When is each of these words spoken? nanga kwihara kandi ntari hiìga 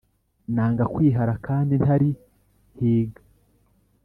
nanga 0.53 0.83
kwihara 0.93 1.33
kandi 1.47 1.73
ntari 1.81 2.09
hiìga 2.77 3.21